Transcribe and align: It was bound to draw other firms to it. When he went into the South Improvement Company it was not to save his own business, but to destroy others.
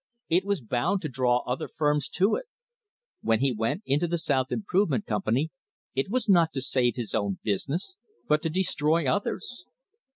It 0.29 0.45
was 0.45 0.61
bound 0.61 1.03
to 1.03 1.09
draw 1.09 1.43
other 1.45 1.67
firms 1.67 2.09
to 2.17 2.33
it. 2.33 2.45
When 3.21 3.39
he 3.39 3.51
went 3.51 3.83
into 3.85 4.07
the 4.07 4.17
South 4.17 4.51
Improvement 4.51 5.05
Company 5.05 5.51
it 5.93 6.09
was 6.09 6.27
not 6.27 6.51
to 6.53 6.61
save 6.63 6.95
his 6.95 7.13
own 7.13 7.37
business, 7.43 7.97
but 8.27 8.41
to 8.41 8.49
destroy 8.49 9.05
others. 9.07 9.63